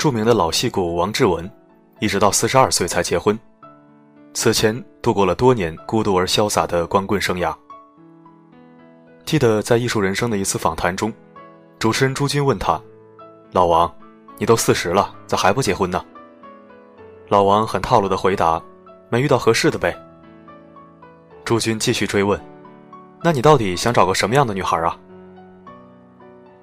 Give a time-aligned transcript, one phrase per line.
[0.00, 1.48] 著名的老戏骨王志文，
[1.98, 3.38] 一直到四十二岁才结婚。
[4.32, 7.54] 此前度过了多年孤独而潇洒的光棍生涯。
[9.26, 11.12] 记得在《艺术人生》的一次访谈中，
[11.78, 12.80] 主持人朱军问他
[13.52, 13.94] ：“老王，
[14.38, 16.02] 你都四十了，咋还不结婚呢？”
[17.28, 18.58] 老王很套路的回答
[19.10, 19.94] ：“没遇到合适的呗。”
[21.44, 22.40] 朱军继续追问
[23.22, 24.96] ：“那你到底想找个什么样的女孩啊？”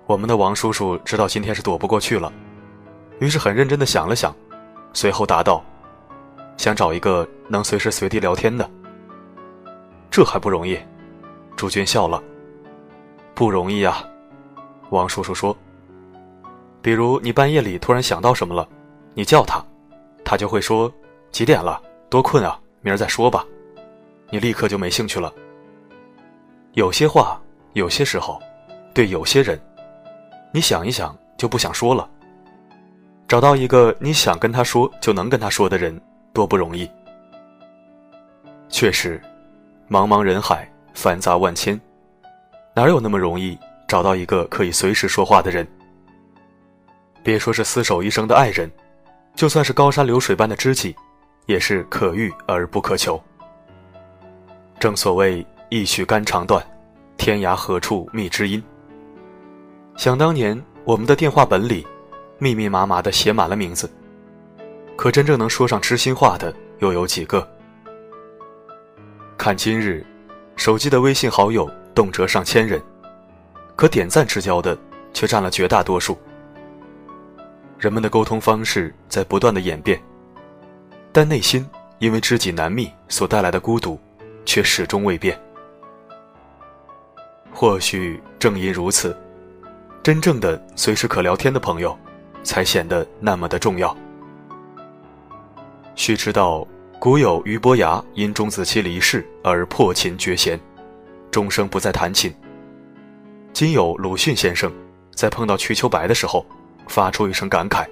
[0.08, 2.34] 我们的王叔叔知道今天是躲不过去了，
[3.20, 4.36] 于是很认真的想了想，
[4.94, 5.64] 随后答道
[6.58, 8.70] ：“想找一个能随时随地聊天的。”
[10.12, 10.78] 这还不容易？
[11.56, 12.22] 朱军笑了。
[13.34, 14.04] 不容易啊，
[14.90, 15.56] 王叔叔说。
[16.82, 18.68] 比如你半夜里突然想到什么了，
[19.14, 19.64] 你叫他，
[20.24, 20.92] 他就会说
[21.32, 23.46] 几点了，多困啊，明儿再说吧。
[24.30, 25.34] 你立刻就没兴趣了。
[26.74, 27.40] 有些话，
[27.74, 28.40] 有些时候，
[28.94, 29.60] 对有些人，
[30.52, 32.10] 你想一想就不想说了。
[33.28, 36.00] 找到一个你想跟他说就能跟他说的人，
[36.32, 36.90] 多不容易。
[38.70, 39.22] 确实，
[39.90, 41.80] 茫茫人海，繁杂万千。
[42.74, 45.68] 哪有那么容易找到一个可以随时说话的人？
[47.22, 48.72] 别说是厮守一生的爱人，
[49.36, 50.96] 就算是高山流水般的知己，
[51.48, 53.22] 也是可遇而不可求。
[54.80, 56.66] 正所谓一曲肝肠断，
[57.18, 58.64] 天涯何处觅知音。
[59.98, 61.86] 想当年，我们的电话本里
[62.40, 63.90] 密密麻麻的写满了名字，
[64.96, 67.48] 可真正能说上知心话的又有几个？
[69.38, 70.06] 看今日，
[70.56, 71.70] 手机的微信好友。
[71.96, 72.80] 动辄上千人，
[73.76, 74.78] 可点赞之交的
[75.14, 76.16] 却占了绝大多数。
[77.80, 80.00] 人们的沟通方式在不断的演变，
[81.12, 84.00] 但内心因为知己难觅所带来的孤独，
[84.46, 85.36] 却始终未变。
[87.52, 89.18] 或许正因如此，
[90.04, 91.98] 真正的随时可聊天的朋友，
[92.48, 93.96] 才显得那么的重要。
[95.96, 96.66] 须知道，
[96.98, 100.58] 古有俞伯牙因钟子期离世而破琴绝弦。
[101.30, 102.34] 终生不再弹琴。
[103.52, 104.72] 今有鲁迅先生，
[105.14, 106.46] 在碰到瞿秋白的时候，
[106.88, 107.86] 发出一声感慨：“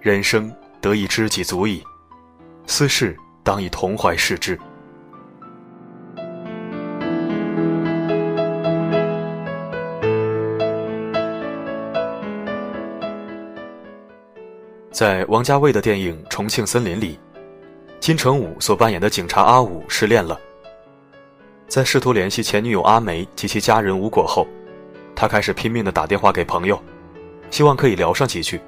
[0.00, 0.50] 人生
[0.80, 1.84] 得一知己足矣，
[2.66, 4.58] 斯事当以同怀视之。”
[14.94, 17.18] 在王家卫的电影《重庆森林》里，
[17.98, 20.40] 金城武所扮演的警察阿武失恋了。
[21.66, 24.46] 在试图联系前女友阿梅及其家人无果后，
[25.12, 26.80] 他开始拼命的打电话给朋友，
[27.50, 28.60] 希望可以聊上几句，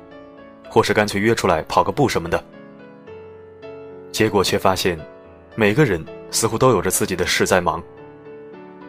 [0.69, 2.45] 或是干脆约出来跑个步什么的。
[4.11, 4.99] 结果却发现，
[5.55, 7.81] 每个人似乎都有着自己的事在忙，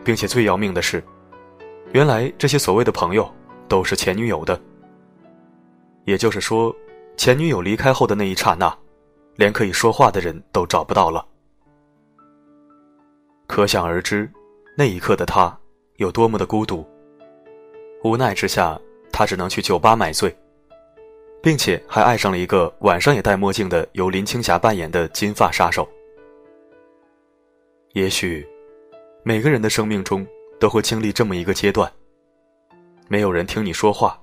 [0.04, 1.04] 并且最要命的是，
[1.92, 3.32] 原来这些所谓的朋友
[3.68, 4.60] 都是前女友的。
[6.06, 6.76] 也就是说，
[7.18, 8.74] 前女友离开后的那一刹那，
[9.36, 11.26] 连可以说话的人都找不到了。
[13.48, 14.32] 可想而知，
[14.78, 15.58] 那一刻的他
[15.96, 16.88] 有多么的孤独。
[18.04, 18.80] 无奈之下，
[19.12, 20.34] 他只能去酒吧买醉，
[21.42, 25.90] 并且还爱上了一个晚上也戴墨镜的由林青霞扮演的金发杀手。
[27.94, 28.48] 也许，
[29.24, 30.26] 每个人的生命中
[30.60, 31.92] 都会经历这么一个阶段：
[33.08, 34.22] 没有人听你说话，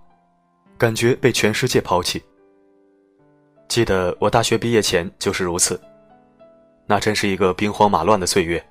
[0.79, 2.23] 感觉被全世界抛弃。
[3.69, 5.81] 记得我大学毕业前就是如此，
[6.87, 8.65] 那真是一个兵荒马乱的岁月。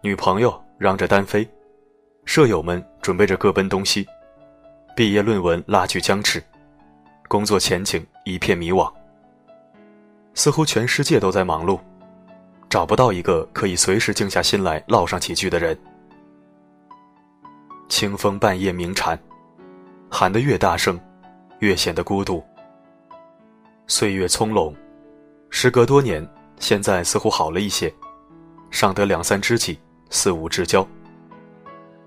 [0.00, 1.48] 女朋友嚷着单飞，
[2.24, 4.06] 舍友们准备着各奔东西，
[4.94, 6.42] 毕业论文拉锯僵持，
[7.28, 8.92] 工作前景一片迷惘。
[10.34, 11.80] 似乎全世界都在忙碌，
[12.68, 15.76] 找不到一个可以随时静下心来唠上几句的人。
[17.88, 19.18] 清风半夜鸣蝉，
[20.10, 21.00] 喊得越大声，
[21.60, 22.44] 越显得孤独。
[23.90, 24.74] 岁月葱茏，
[25.48, 26.24] 时隔多年，
[26.60, 27.92] 现在似乎好了一些，
[28.70, 29.78] 尚得两三知己。
[30.10, 30.86] 四五之交，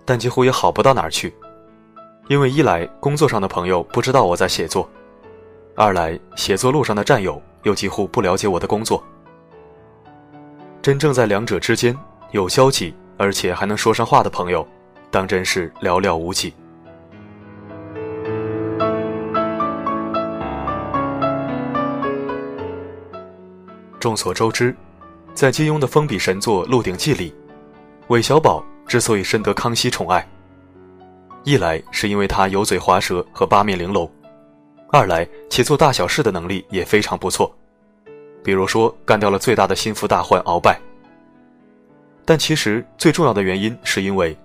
[0.06, 1.32] 但几乎也好不到哪儿去，
[2.30, 4.90] 因为一来工作上的朋友不知道我在写作，
[5.76, 9.04] 二来写作路上的战友又几乎不了解我的工作。
[10.82, 11.96] 真正在两者之间
[12.32, 14.68] 有交集，而且还能说上话的朋友，
[15.12, 16.52] 当真是寥寥无几。
[24.02, 24.76] 众所周知，
[25.36, 27.32] 在金庸的封笔神作《鹿鼎记》里。
[28.08, 30.28] 韦小宝之所以深得康熙宠爱，
[31.44, 34.12] 一来是因为他油嘴滑舌和八面玲珑，
[34.92, 37.56] 二来其做大小事的能力也非常不错，
[38.44, 40.82] 比如说干掉了最大的心腹大患鳌拜。
[42.26, 44.36] 但其实最重要的原因是因为，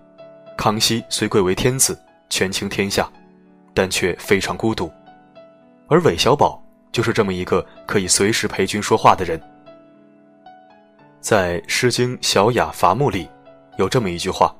[0.54, 1.98] 康熙虽贵为天子，
[2.28, 3.10] 权倾天下，
[3.72, 4.92] 但却非常孤独，
[5.88, 6.62] 而韦小宝
[6.96, 9.38] 就是这么一个可以随时陪君说话的人。
[11.20, 13.28] 在《诗经·小雅·伐木》里，
[13.76, 14.56] 有这么一句话：“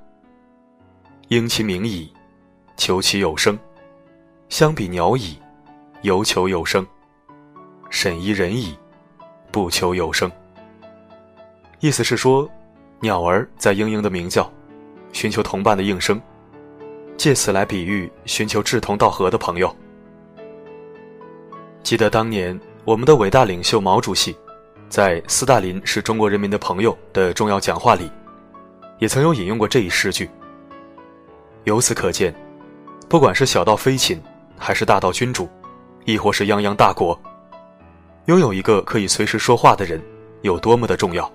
[1.28, 2.12] 应其鸣矣，
[2.76, 3.56] 求其有声；
[4.50, 5.38] 相比鸟矣，
[6.02, 6.84] 犹求有声；
[7.88, 8.76] 审宜人矣，
[9.50, 10.30] 不求有声。”
[11.80, 12.46] 意思是说，
[13.00, 14.52] 鸟儿在嘤嘤的鸣叫，
[15.10, 16.20] 寻求同伴的应声，
[17.16, 19.74] 借此来比喻寻求志同道合的朋友。
[21.86, 24.36] 记得当年我们的伟大领袖毛主席，
[24.88, 28.10] 在“斯大林是中国人民的朋友”的重要讲话里，
[28.98, 30.28] 也曾有引用过这一诗句。
[31.62, 32.34] 由此可见，
[33.08, 34.20] 不管是小到飞禽，
[34.58, 35.48] 还是大到君主，
[36.04, 37.16] 亦或是泱泱大国，
[38.24, 40.02] 拥有一个可以随时说话的人，
[40.42, 41.32] 有多么的重要。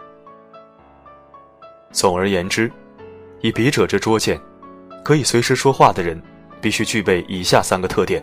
[1.94, 2.70] 总而言之，
[3.40, 4.38] 以笔者之拙见，
[5.02, 6.22] 可以随时说话的人，
[6.60, 8.22] 必须具备以下三个特点：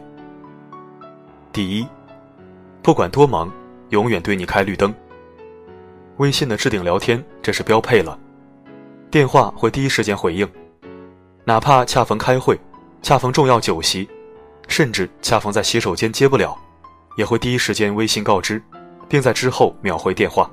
[1.54, 1.88] 第一，
[2.82, 3.52] 不管多忙，
[3.90, 4.94] 永远对你开绿灯。
[6.16, 8.18] 微信的置顶聊天这是标配了，
[9.10, 10.48] 电话会第一时间回应，
[11.44, 12.58] 哪怕恰逢开会，
[13.02, 14.08] 恰逢重要酒席，
[14.66, 16.58] 甚至恰逢在洗手间接不了，
[17.16, 18.60] 也会第一时间微信告知，
[19.08, 20.50] 并在之后秒回电话。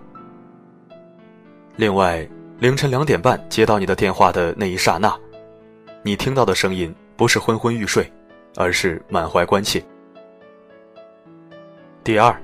[1.77, 2.27] 另外，
[2.59, 5.13] 凌晨两点半接到你的电话的那一刹那，
[6.03, 8.09] 你听到的声音不是昏昏欲睡，
[8.55, 9.83] 而是满怀关切。
[12.05, 12.39] 第二，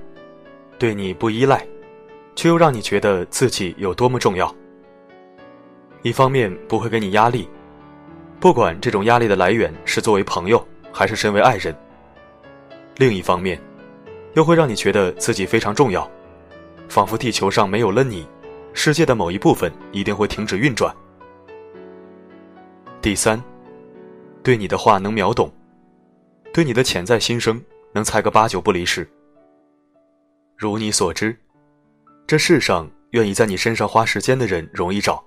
[0.76, 1.64] 对你不依赖，
[2.34, 4.52] 却又让你觉得自己有多么重要。
[6.02, 7.48] 一方面不会给你压力，
[8.40, 11.72] 不管这种压力的来源是作为朋友还是身为爱人；
[12.96, 13.56] 另一方面，
[14.34, 16.10] 又会让你觉得自己非常重要，
[16.88, 18.26] 仿佛地球上没有了你，
[18.72, 20.92] 世界的某一部分一定会停止运转。
[23.00, 23.40] 第三，
[24.42, 25.48] 对你的话能秒懂，
[26.52, 27.62] 对你的潜在心声
[27.92, 29.08] 能猜个八九不离十。
[30.62, 31.36] 如你所知，
[32.24, 35.20] 这世上愿意在你身上花时间的人容易找，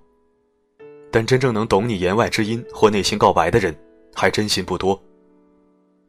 [1.12, 3.76] 但真正能懂你言外之音或内心告白的人，
[4.16, 4.98] 还真心不多。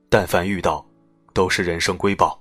[0.08, 0.86] 但凡遇到，
[1.34, 2.40] 都是人生瑰宝。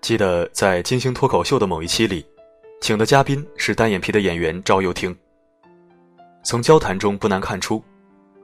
[0.00, 2.24] 记得在金星脱口秀的某一期里，
[2.80, 5.14] 请的嘉宾是单眼皮的演员赵又廷。
[6.42, 7.84] 从交谈中不难看出。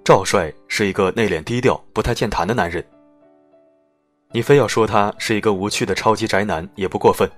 [0.06, 2.84] 赵帅是一个内敛低调、不太健谈的男人。
[4.30, 7.28] 你非要说他是一个无趣的超级宅男也不过分，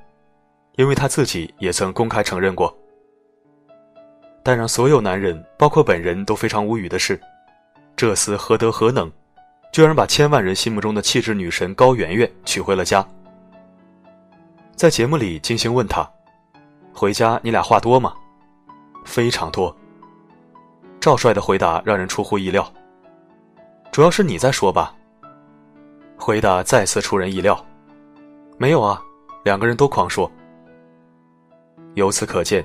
[0.77, 2.77] 因为他自己也曾公开承认过。
[4.43, 7.19] 但让所有男人，包括本人都非常无语的是，
[7.97, 9.11] 这厮何德何能，
[9.73, 13.03] 居然把千万人心目中的气质女神高圆圆娶回了家。
[14.77, 16.07] 在节目里，金星问他
[16.93, 18.13] ：“回家你俩话多吗？”
[19.07, 19.75] 非常多。
[21.09, 22.71] 赵帅的回答让人出乎意料。
[23.91, 24.95] 主要是你在说吧。
[26.19, 27.65] 回答再次出人意料。
[28.59, 29.03] 没有啊，
[29.43, 30.31] 两个人都狂说。
[31.95, 32.63] 由此可见，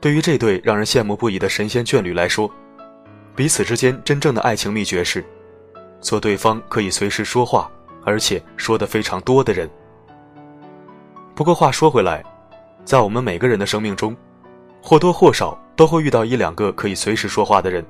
[0.00, 2.50] 对于这对让人羡慕不已的神仙眷侣来说，
[3.36, 5.24] 彼此之间真正的爱情秘诀是，
[6.00, 7.70] 做对方可以随时说话，
[8.04, 9.70] 而且说的非常多的人。
[11.36, 12.20] 不过话说回来，
[12.84, 14.16] 在我们每个人的生命中，
[14.82, 15.56] 或多或少。
[15.80, 17.82] 都会遇到一两个可以随时说话的人，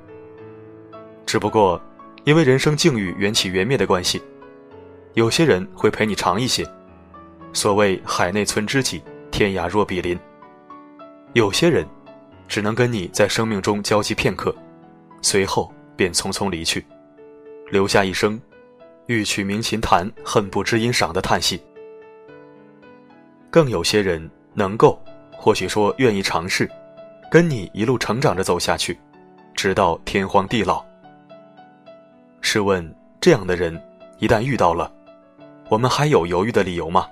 [1.26, 1.82] 只不过
[2.22, 4.22] 因为人生境遇缘起缘灭的关系，
[5.14, 6.64] 有些人会陪你长一些。
[7.52, 10.16] 所谓海内存知己，天涯若比邻。
[11.32, 11.84] 有些人
[12.46, 14.54] 只能跟你在生命中交集片刻，
[15.20, 16.86] 随后便匆匆离去，
[17.72, 18.40] 留下一声
[19.06, 21.60] “欲取鸣琴弹，恨不知音赏”的叹息。
[23.50, 24.96] 更有些人能够，
[25.32, 26.70] 或许说愿意尝试。
[27.30, 28.98] 跟你一路成长着走下去，
[29.54, 30.84] 直到天荒地老。
[32.40, 33.80] 试问，这样的人
[34.18, 34.92] 一旦遇到了，
[35.68, 37.06] 我们还有犹豫的理由吗？